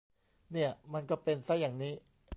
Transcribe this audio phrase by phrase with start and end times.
[0.51, 1.93] เนี่ย มันก็เป็นซะอย่างนี้